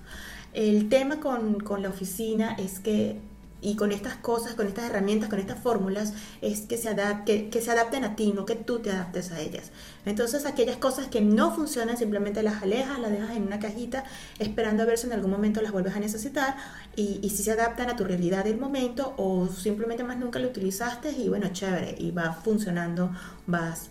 El 0.53 0.87
tema 0.87 1.19
con, 1.19 1.59
con 1.59 1.81
la 1.81 1.89
oficina 1.89 2.55
es 2.57 2.79
que 2.79 3.19
y 3.61 3.75
con 3.75 3.91
estas 3.91 4.15
cosas, 4.15 4.53
con 4.53 4.67
estas 4.67 4.85
herramientas, 4.85 5.29
con 5.29 5.39
estas 5.39 5.59
fórmulas, 5.59 6.13
es 6.41 6.61
que 6.61 6.77
se, 6.77 6.89
adapte, 6.89 7.49
que, 7.49 7.61
se 7.61 7.71
adapten 7.71 8.03
a 8.03 8.15
ti, 8.15 8.31
no 8.33 8.45
que 8.45 8.55
tú 8.55 8.79
te 8.79 8.91
adaptes 8.91 9.31
a 9.31 9.39
ellas. 9.39 9.71
Entonces, 10.05 10.45
aquellas 10.45 10.77
cosas 10.77 11.07
que 11.07 11.21
no 11.21 11.53
funcionan, 11.55 11.97
simplemente 11.97 12.43
las 12.43 12.61
alejas, 12.61 12.99
las 12.99 13.11
dejas 13.11 13.35
en 13.35 13.43
una 13.43 13.59
cajita, 13.59 14.03
esperando 14.39 14.83
a 14.83 14.85
ver 14.85 14.97
si 14.97 15.07
en 15.07 15.13
algún 15.13 15.31
momento 15.31 15.61
las 15.61 15.71
vuelves 15.71 15.95
a 15.95 15.99
necesitar 15.99 16.55
y, 16.95 17.19
y 17.21 17.29
si 17.31 17.43
se 17.43 17.51
adaptan 17.51 17.89
a 17.89 17.95
tu 17.95 18.03
realidad 18.03 18.43
del 18.43 18.57
momento 18.57 19.13
o 19.17 19.47
simplemente 19.47 20.03
más 20.03 20.17
nunca 20.17 20.39
lo 20.39 20.47
utilizaste 20.47 21.11
y 21.11 21.29
bueno, 21.29 21.49
chévere, 21.51 21.95
y 21.97 22.11
va 22.11 22.33
funcionando, 22.33 23.11
vas 23.45 23.89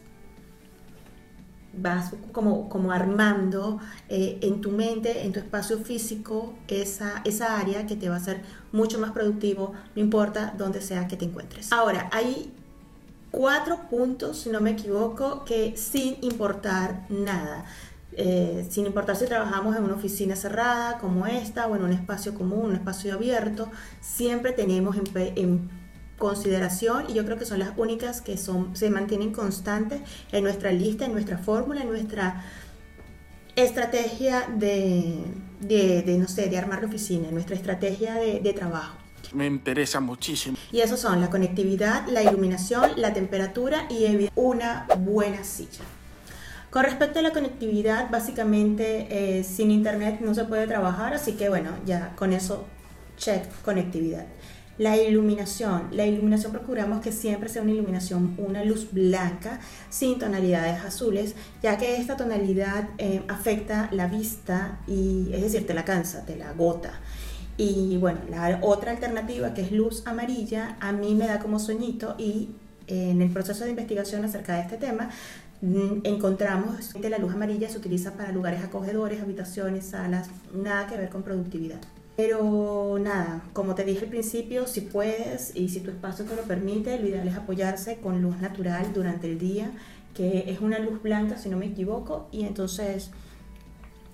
vas 1.78 2.12
como, 2.32 2.68
como 2.68 2.92
armando 2.92 3.78
eh, 4.08 4.38
en 4.42 4.60
tu 4.60 4.70
mente, 4.70 5.24
en 5.24 5.32
tu 5.32 5.38
espacio 5.38 5.78
físico, 5.78 6.54
esa, 6.68 7.22
esa 7.24 7.58
área 7.58 7.86
que 7.86 7.96
te 7.96 8.08
va 8.08 8.16
a 8.16 8.18
hacer 8.18 8.42
mucho 8.72 8.98
más 8.98 9.12
productivo, 9.12 9.72
no 9.94 10.02
importa 10.02 10.54
dónde 10.56 10.80
sea 10.80 11.08
que 11.08 11.16
te 11.16 11.24
encuentres. 11.24 11.72
Ahora, 11.72 12.08
hay 12.12 12.52
cuatro 13.30 13.88
puntos, 13.90 14.38
si 14.38 14.50
no 14.50 14.60
me 14.60 14.70
equivoco, 14.70 15.44
que 15.44 15.76
sin 15.76 16.16
importar 16.22 17.06
nada, 17.10 17.64
eh, 18.12 18.66
sin 18.70 18.86
importar 18.86 19.14
si 19.14 19.26
trabajamos 19.26 19.76
en 19.76 19.84
una 19.84 19.94
oficina 19.94 20.36
cerrada 20.36 20.98
como 20.98 21.26
esta 21.26 21.66
o 21.66 21.76
en 21.76 21.82
un 21.82 21.92
espacio 21.92 22.34
común, 22.34 22.70
un 22.70 22.76
espacio 22.76 23.12
abierto, 23.12 23.70
siempre 24.00 24.52
tenemos 24.52 24.96
en, 24.96 25.70
consideración 26.18 27.06
y 27.08 27.14
yo 27.14 27.24
creo 27.24 27.38
que 27.38 27.44
son 27.44 27.58
las 27.58 27.70
únicas 27.76 28.20
que 28.20 28.36
son, 28.36 28.74
se 28.76 28.90
mantienen 28.90 29.32
constantes 29.32 30.00
en 30.32 30.44
nuestra 30.44 30.72
lista, 30.72 31.04
en 31.04 31.12
nuestra 31.12 31.38
fórmula, 31.38 31.82
en 31.82 31.88
nuestra 31.88 32.44
estrategia 33.54 34.48
de, 34.56 35.24
de, 35.60 36.18
no 36.18 36.28
sé, 36.28 36.48
de 36.48 36.58
armar 36.58 36.82
la 36.82 36.88
oficina, 36.88 37.28
en 37.28 37.34
nuestra 37.34 37.56
estrategia 37.56 38.14
de, 38.14 38.40
de 38.40 38.52
trabajo. 38.52 38.96
Me 39.32 39.46
interesa 39.46 40.00
muchísimo. 40.00 40.56
Y 40.70 40.80
eso 40.80 40.96
son 40.96 41.20
la 41.20 41.30
conectividad, 41.30 42.06
la 42.08 42.22
iluminación, 42.22 42.92
la 42.96 43.12
temperatura 43.12 43.86
y 43.90 44.30
una 44.36 44.86
buena 44.98 45.42
silla. 45.42 45.84
Con 46.70 46.84
respecto 46.84 47.18
a 47.18 47.22
la 47.22 47.32
conectividad, 47.32 48.10
básicamente 48.10 49.38
eh, 49.38 49.44
sin 49.44 49.70
internet 49.70 50.20
no 50.20 50.34
se 50.34 50.44
puede 50.44 50.66
trabajar, 50.66 51.14
así 51.14 51.32
que 51.32 51.48
bueno, 51.48 51.70
ya 51.86 52.14
con 52.16 52.32
eso 52.32 52.66
check 53.16 53.44
conectividad. 53.62 54.26
La 54.78 54.96
iluminación. 54.96 55.88
La 55.92 56.04
iluminación 56.04 56.52
procuramos 56.52 57.00
que 57.00 57.10
siempre 57.10 57.48
sea 57.48 57.62
una 57.62 57.72
iluminación, 57.72 58.34
una 58.36 58.62
luz 58.62 58.88
blanca 58.92 59.58
sin 59.88 60.18
tonalidades 60.18 60.84
azules, 60.84 61.34
ya 61.62 61.78
que 61.78 61.96
esta 61.96 62.16
tonalidad 62.16 62.90
eh, 62.98 63.22
afecta 63.28 63.88
la 63.92 64.06
vista 64.06 64.80
y 64.86 65.30
es 65.32 65.40
decir, 65.40 65.66
te 65.66 65.72
la 65.72 65.84
cansa, 65.84 66.26
te 66.26 66.36
la 66.36 66.50
agota. 66.50 66.92
Y 67.56 67.96
bueno, 67.96 68.20
la 68.28 68.58
otra 68.62 68.90
alternativa 68.90 69.54
que 69.54 69.62
es 69.62 69.72
luz 69.72 70.06
amarilla, 70.06 70.76
a 70.80 70.92
mí 70.92 71.14
me 71.14 71.26
da 71.26 71.38
como 71.38 71.58
sueñito 71.58 72.14
y 72.18 72.50
eh, 72.86 73.10
en 73.10 73.22
el 73.22 73.30
proceso 73.30 73.64
de 73.64 73.70
investigación 73.70 74.26
acerca 74.26 74.56
de 74.56 74.60
este 74.60 74.76
tema 74.76 75.08
mm, 75.62 76.00
encontramos 76.04 76.92
que 76.92 77.08
la 77.08 77.16
luz 77.16 77.32
amarilla 77.32 77.70
se 77.70 77.78
utiliza 77.78 78.12
para 78.12 78.30
lugares 78.30 78.62
acogedores, 78.62 79.22
habitaciones, 79.22 79.86
salas, 79.86 80.28
nada 80.52 80.86
que 80.86 80.98
ver 80.98 81.08
con 81.08 81.22
productividad. 81.22 81.80
Pero 82.16 82.98
nada, 82.98 83.42
como 83.52 83.74
te 83.74 83.84
dije 83.84 84.04
al 84.04 84.10
principio, 84.10 84.66
si 84.66 84.80
puedes 84.80 85.54
y 85.54 85.68
si 85.68 85.80
tu 85.80 85.90
espacio 85.90 86.24
te 86.24 86.34
lo 86.34 86.42
permite, 86.42 86.98
lo 86.98 87.08
ideal 87.08 87.28
es 87.28 87.36
apoyarse 87.36 87.98
con 87.98 88.22
luz 88.22 88.38
natural 88.38 88.92
durante 88.94 89.30
el 89.30 89.38
día, 89.38 89.70
que 90.14 90.44
es 90.50 90.60
una 90.60 90.78
luz 90.78 91.02
blanca 91.02 91.36
si 91.36 91.50
no 91.50 91.58
me 91.58 91.66
equivoco, 91.66 92.28
y 92.32 92.44
entonces 92.44 93.10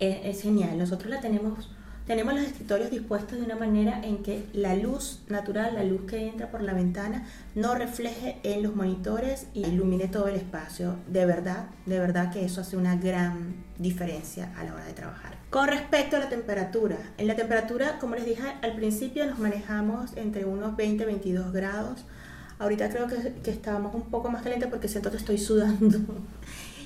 es, 0.00 0.16
es 0.24 0.42
genial. 0.42 0.78
Nosotros 0.78 1.10
la 1.10 1.20
tenemos 1.20 1.70
tenemos 2.06 2.34
los 2.34 2.42
escritorios 2.42 2.90
dispuestos 2.90 3.38
de 3.38 3.44
una 3.44 3.56
manera 3.56 4.00
en 4.02 4.22
que 4.22 4.44
la 4.52 4.74
luz 4.74 5.20
natural, 5.28 5.74
la 5.74 5.84
luz 5.84 6.02
que 6.08 6.28
entra 6.28 6.50
por 6.50 6.62
la 6.62 6.72
ventana, 6.72 7.26
no 7.54 7.74
refleje 7.74 8.38
en 8.42 8.62
los 8.62 8.74
monitores 8.74 9.46
y 9.54 9.66
ilumine 9.66 10.08
todo 10.08 10.28
el 10.28 10.34
espacio. 10.34 10.96
De 11.08 11.24
verdad, 11.26 11.66
de 11.86 11.98
verdad 11.98 12.32
que 12.32 12.44
eso 12.44 12.60
hace 12.60 12.76
una 12.76 12.96
gran 12.96 13.54
diferencia 13.78 14.52
a 14.56 14.64
la 14.64 14.74
hora 14.74 14.84
de 14.84 14.92
trabajar. 14.94 15.36
Con 15.50 15.68
respecto 15.68 16.16
a 16.16 16.18
la 16.18 16.28
temperatura, 16.28 16.96
en 17.18 17.26
la 17.26 17.36
temperatura, 17.36 17.98
como 17.98 18.14
les 18.14 18.24
dije 18.24 18.42
al 18.62 18.74
principio, 18.74 19.26
nos 19.26 19.38
manejamos 19.38 20.16
entre 20.16 20.44
unos 20.44 20.76
20 20.76 21.04
22 21.04 21.52
grados. 21.52 22.04
Ahorita 22.58 22.88
creo 22.90 23.06
que, 23.06 23.34
que 23.42 23.50
estábamos 23.50 23.94
un 23.94 24.10
poco 24.10 24.30
más 24.30 24.42
caliente 24.42 24.66
porque 24.66 24.88
siento 24.88 25.10
que 25.10 25.18
estoy 25.18 25.38
sudando. 25.38 25.98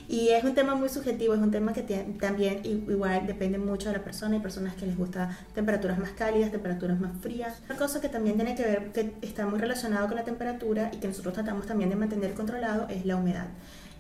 Y 0.08 0.28
es 0.28 0.44
un 0.44 0.54
tema 0.54 0.74
muy 0.74 0.88
subjetivo, 0.88 1.34
es 1.34 1.40
un 1.40 1.50
tema 1.50 1.72
que 1.72 1.82
también 2.20 2.60
igual 2.64 3.26
depende 3.26 3.58
mucho 3.58 3.88
de 3.88 3.98
la 3.98 4.04
persona. 4.04 4.36
Hay 4.36 4.40
personas 4.40 4.74
que 4.76 4.86
les 4.86 4.96
gusta 4.96 5.36
temperaturas 5.54 5.98
más 5.98 6.10
cálidas, 6.10 6.52
temperaturas 6.52 7.00
más 7.00 7.12
frías. 7.20 7.60
Otra 7.64 7.76
cosa 7.76 8.00
que 8.00 8.08
también 8.08 8.36
tiene 8.36 8.54
que 8.54 8.62
ver, 8.62 8.92
que 8.92 9.14
está 9.22 9.46
muy 9.46 9.58
relacionado 9.58 10.06
con 10.06 10.16
la 10.16 10.24
temperatura 10.24 10.90
y 10.92 10.98
que 10.98 11.08
nosotros 11.08 11.34
tratamos 11.34 11.66
también 11.66 11.90
de 11.90 11.96
mantener 11.96 12.34
controlado, 12.34 12.88
es 12.88 13.04
la 13.04 13.16
humedad. 13.16 13.48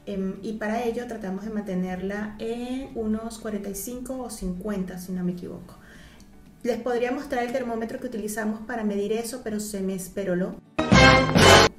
Em, 0.06 0.36
y 0.42 0.52
para 0.54 0.84
ello 0.84 1.06
tratamos 1.08 1.44
de 1.44 1.50
mantenerla 1.50 2.36
en 2.38 2.90
unos 2.94 3.38
45 3.40 4.22
o 4.22 4.30
50, 4.30 4.98
si 4.98 5.10
no 5.10 5.24
me 5.24 5.32
equivoco. 5.32 5.74
Les 6.62 6.78
podría 6.78 7.10
mostrar 7.10 7.44
el 7.44 7.52
termómetro 7.52 7.98
que 7.98 8.06
utilizamos 8.06 8.60
para 8.60 8.84
medir 8.84 9.12
eso, 9.12 9.40
pero 9.42 9.58
se 9.58 9.80
me 9.80 9.94
esperoló, 9.94 10.56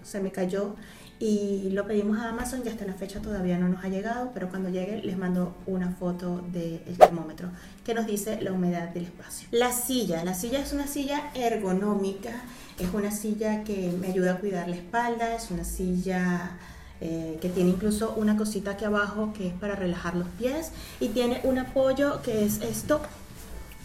se 0.07 0.21
me 0.21 0.31
cayó 0.31 0.75
y 1.19 1.69
lo 1.71 1.87
pedimos 1.87 2.19
a 2.19 2.29
Amazon 2.29 2.61
y 2.63 2.69
hasta 2.69 2.85
la 2.85 2.93
fecha 2.93 3.19
todavía 3.21 3.57
no 3.57 3.67
nos 3.67 3.83
ha 3.83 3.89
llegado, 3.89 4.31
pero 4.33 4.49
cuando 4.49 4.69
llegue 4.69 5.01
les 5.03 5.17
mando 5.17 5.55
una 5.65 5.91
foto 5.91 6.43
del 6.53 6.79
termómetro 6.97 7.49
que 7.83 7.93
nos 7.93 8.05
dice 8.05 8.39
la 8.41 8.51
humedad 8.51 8.89
del 8.89 9.05
espacio. 9.05 9.47
La 9.51 9.71
silla, 9.71 10.23
la 10.23 10.35
silla 10.35 10.59
es 10.59 10.73
una 10.73 10.85
silla 10.85 11.31
ergonómica, 11.33 12.43
es 12.77 12.93
una 12.93 13.11
silla 13.11 13.63
que 13.63 13.91
me 13.99 14.07
ayuda 14.07 14.33
a 14.33 14.37
cuidar 14.37 14.67
la 14.69 14.75
espalda, 14.75 15.35
es 15.35 15.49
una 15.49 15.63
silla 15.63 16.57
eh, 17.01 17.39
que 17.41 17.49
tiene 17.49 17.71
incluso 17.71 18.13
una 18.15 18.37
cosita 18.37 18.71
aquí 18.71 18.85
abajo 18.85 19.33
que 19.33 19.47
es 19.47 19.53
para 19.53 19.75
relajar 19.75 20.15
los 20.15 20.27
pies 20.29 20.71
y 20.99 21.09
tiene 21.09 21.41
un 21.43 21.57
apoyo 21.57 22.21
que 22.21 22.45
es 22.45 22.61
esto, 22.61 23.01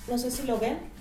no 0.08 0.18
sé 0.18 0.30
si 0.30 0.46
lo 0.46 0.58
ven, 0.58 0.91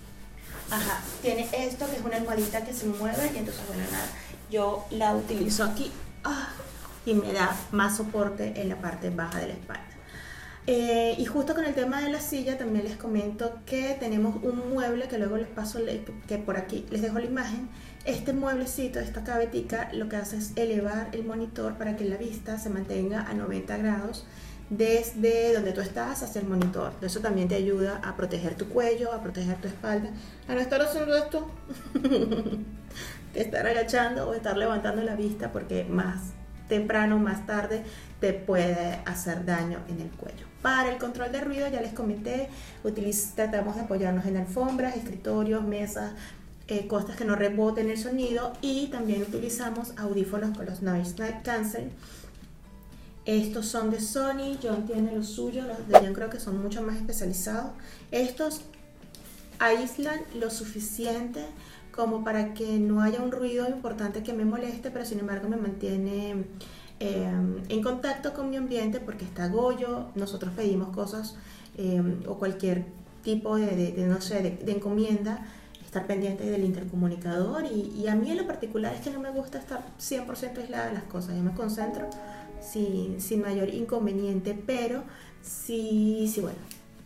ajá, 0.72 1.01
tiene 1.22 1.48
esto 1.54 1.86
que 1.90 1.98
es 1.98 2.01
una 2.04 2.18
almohadita 2.18 2.63
que 2.63 2.74
se 2.74 2.88
mueve 2.88 3.32
y 3.34 3.38
entonces 3.38 3.62
bueno 3.68 3.84
nada, 3.92 4.08
yo 4.50 4.86
la 4.90 5.16
utilizo 5.16 5.63
aquí 5.63 5.92
Ah, 6.24 6.50
y 7.06 7.13
me 7.13 7.34
da 7.34 7.56
más 7.72 7.98
soporte 7.98 8.62
en 8.62 8.70
la 8.70 8.80
parte 8.80 9.10
baja 9.10 9.40
de 9.40 9.48
la 9.48 9.54
espalda. 9.54 9.86
Eh, 10.68 11.16
y 11.18 11.25
justo 11.25 11.56
con 11.56 11.66
el 11.66 11.74
tema 11.74 12.01
de 12.01 12.12
la 12.12 12.20
silla 12.20 12.60
también 12.60 12.86
les 12.86 12.96
comento 12.96 13.58
que 13.66 13.98
tenemos 14.00 14.36
un 14.44 14.72
mueble 14.72 15.08
que 15.08 15.18
luego 15.18 15.38
les 15.38 15.48
paso, 15.48 15.80
que 16.28 16.38
por 16.38 16.58
aquí 16.58 16.86
les 16.92 17.01
dejo 17.01 17.18
la 17.18 17.25
imagen. 17.25 17.70
Este 18.06 18.34
mueblecito, 18.34 19.00
esta 19.00 19.24
cabetica, 19.24 19.90
lo 19.94 20.10
que 20.10 20.18
hace 20.18 20.38
es 20.38 20.51
elevar 20.56 21.10
el 21.13 21.24
monitor 21.24 21.78
para 21.78 21.96
que 21.96 22.06
la 22.06 22.18
vista 22.18 22.60
se 22.60 22.70
mantenga 22.70 23.24
a 23.28 23.34
90 23.34 23.78
grados 23.78 24.25
desde 24.72 25.54
donde 25.54 25.74
tú 25.74 25.82
estás 25.82 26.24
hacia 26.24 26.42
el 26.42 26.48
monitor. 26.48 26.94
Eso 27.01 27.20
también 27.20 27.50
te 27.50 27.56
ayuda 27.56 28.00
a 28.04 28.16
proteger 28.16 28.56
tu 28.56 28.70
cuello, 28.70 29.12
a 29.12 29.22
proteger 29.22 29.58
tu 29.58 29.68
espalda, 29.68 30.10
a 30.48 30.56
no 30.56 30.62
estar 30.62 30.82
haciendo 30.82 31.13
esto. 31.13 31.51
estar 33.36 33.68
agachando 33.68 34.30
o 34.30 34.34
estar 34.34 34.58
levantando 34.58 35.04
la 35.04 35.16
vista 35.16 35.51
porque 35.51 35.84
más 35.84 36.32
temprano, 36.70 37.20
más 37.20 37.46
tarde, 37.46 37.84
te 38.22 38.32
puede 38.32 39.01
hacer 39.06 39.46
daño 39.46 39.80
en 39.90 40.00
el 40.00 40.10
cuello. 40.10 40.46
Para 40.62 40.90
el 40.90 41.00
control 41.00 41.34
de 41.34 41.42
ruido, 41.42 41.68
ya 41.68 41.82
les 41.82 41.92
comenté, 41.92 42.48
tratamos 43.36 43.75
de 43.75 43.82
apoyarnos 43.82 44.25
en 44.25 44.38
alfombras, 44.38 44.96
escritorios, 44.96 45.63
mesas, 45.63 46.13
eh, 46.68 46.88
cosas 46.88 47.18
que 47.18 47.25
no 47.25 47.36
reboten 47.36 47.90
el 47.90 47.98
sonido 47.98 48.54
y 48.62 48.88
también 48.88 49.22
utilizamos 49.24 49.94
audífonos 49.98 50.56
con 50.56 50.66
los 50.66 50.82
noise 50.82 51.16
cancel 51.44 51.92
Estos 53.25 53.68
son 53.68 53.92
de 53.92 54.00
Sony, 54.01 54.58
John 54.62 54.86
tiene 54.86 55.16
los 55.16 55.28
suyos, 55.28 55.68
los 55.68 55.88
de 55.88 56.00
John 56.00 56.13
creo 56.13 56.30
que 56.30 56.40
son 56.40 56.62
mucho 56.62 56.82
más 56.82 56.96
especializados. 56.98 57.72
Estos 58.10 58.62
aíslan 59.60 60.20
lo 60.34 60.50
suficiente 60.50 61.46
como 61.92 62.24
para 62.24 62.54
que 62.54 62.80
no 62.80 63.01
haya 63.01 63.22
un 63.22 63.32
ruido 63.32 63.68
importante 63.70 64.24
que 64.24 64.34
me 64.34 64.46
moleste, 64.46 64.90
pero 64.90 65.06
sin 65.06 65.20
embargo 65.20 65.50
me 65.50 65.58
mantiene 65.58 66.46
eh, 67.00 67.32
en 67.70 67.84
contacto 67.84 68.34
con 68.34 68.50
mi 68.50 68.58
ambiente 68.58 69.00
porque 69.00 69.25
está 69.25 69.48
Goyo, 69.50 70.08
nosotros 70.16 70.51
pedimos 70.56 70.90
cosas 70.96 71.36
eh, 71.78 72.01
o 72.28 72.36
cualquier 72.36 72.86
tipo 73.24 73.58
de, 73.58 73.94
no 74.08 74.20
sé, 74.20 74.58
de, 74.63 74.72
encomienda, 74.72 75.46
estar 75.86 76.08
pendiente 76.08 76.50
del 76.50 76.63
intercomunicador 76.63 77.66
y, 77.66 77.94
y, 77.96 78.08
a 78.08 78.16
mí 78.16 78.32
en 78.32 78.38
lo 78.38 78.48
particular 78.48 78.96
es 78.96 79.01
que 79.01 79.12
no 79.12 79.20
me 79.20 79.30
gusta 79.30 79.60
estar 79.60 79.84
100% 80.00 80.58
aislada 80.58 80.88
de 80.88 80.94
las 80.94 81.04
cosas, 81.04 81.36
yo 81.36 81.44
me 81.44 81.54
concentro 81.54 82.10
sin, 82.62 83.41
mayor 83.41 83.74
inconveniente, 83.74 84.53
pero 84.65 85.03
sí, 85.41 86.32
sí, 86.34 86.41
bueno, 86.41 86.58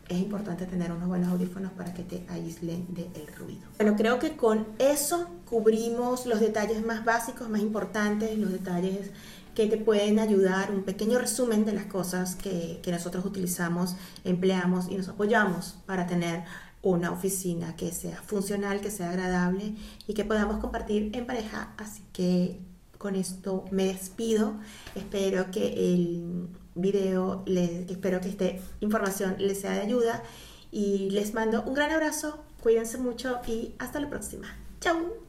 es 0.09 0.17
importante 0.17 0.65
tener 0.65 0.91
unos 0.91 1.07
buenos 1.07 1.29
audífonos 1.29 1.71
para 1.71 1.93
que 1.93 2.03
te 2.03 2.25
aíslen 2.29 2.85
del 2.93 3.27
ruido. 3.35 3.67
Bueno, 3.77 3.95
creo 3.95 4.19
que 4.19 4.35
con 4.35 4.67
eso 4.77 5.29
cubrimos 5.45 6.25
los 6.25 6.39
detalles 6.39 6.85
más 6.85 7.05
básicos, 7.05 7.49
más 7.49 7.61
importantes, 7.61 8.37
los 8.37 8.51
detalles 8.51 9.11
que 9.55 9.67
te 9.67 9.77
pueden 9.77 10.19
ayudar, 10.19 10.69
un 10.71 10.83
pequeño 10.83 11.17
resumen 11.17 11.63
de 11.63 11.71
las 11.71 11.85
cosas 11.85 12.35
que, 12.35 12.81
que 12.83 12.91
nosotros 12.91 13.25
utilizamos, 13.25 13.95
empleamos 14.25 14.89
y 14.89 14.95
nos 14.95 15.07
apoyamos 15.07 15.77
para 15.85 16.05
tener 16.05 16.43
una 16.81 17.11
oficina 17.11 17.75
que 17.75 17.91
sea 17.91 18.21
funcional, 18.21 18.79
que 18.79 18.91
sea 18.91 19.09
agradable 19.09 19.73
y 20.05 20.13
que 20.13 20.23
podamos 20.23 20.57
compartir 20.57 21.09
en 21.15 21.25
pareja. 21.25 21.73
Así 21.77 22.03
que 22.13 22.59
con 23.05 23.15
esto 23.15 23.65
me 23.69 23.85
despido. 23.85 24.55
Espero 24.95 25.51
que 25.51 25.93
el 25.93 26.47
video, 26.73 27.43
les, 27.45 27.87
espero 27.91 28.19
que 28.19 28.29
esta 28.29 28.45
información 28.79 29.35
les 29.37 29.61
sea 29.61 29.73
de 29.73 29.81
ayuda 29.81 30.23
y 30.71 31.11
les 31.11 31.35
mando 31.35 31.61
un 31.67 31.75
gran 31.75 31.91
abrazo. 31.91 32.39
Cuídense 32.63 32.97
mucho 32.97 33.41
y 33.45 33.75
hasta 33.77 33.99
la 33.99 34.09
próxima. 34.09 34.47
Chao. 34.81 35.24